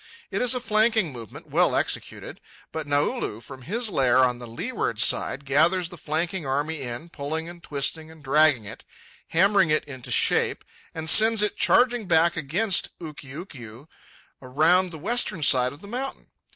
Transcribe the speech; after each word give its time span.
It 0.31 0.41
is 0.41 0.55
a 0.55 0.59
flanking 0.59 1.11
movement, 1.13 1.45
well 1.51 1.75
executed. 1.75 2.39
But 2.71 2.87
Naulu, 2.87 3.39
from 3.39 3.61
his 3.61 3.91
lair 3.91 4.17
on 4.17 4.39
the 4.39 4.47
leeward 4.47 4.97
side, 4.97 5.45
gathers 5.45 5.89
the 5.89 5.95
flanking 5.97 6.43
army 6.43 6.81
in, 6.81 7.09
pulling 7.09 7.47
and 7.47 7.61
twisting 7.61 8.09
and 8.09 8.23
dragging 8.23 8.65
it, 8.65 8.83
hammering 9.27 9.69
it 9.69 9.83
into 9.83 10.09
shape, 10.09 10.65
and 10.95 11.07
sends 11.07 11.43
it 11.43 11.55
charging 11.55 12.07
back 12.07 12.35
against 12.35 12.97
Ukiukiu 12.97 13.87
around 14.41 14.89
the 14.89 14.97
western 14.97 15.43
side 15.43 15.71
of 15.71 15.81
the 15.81 15.87
mountain. 15.87 16.31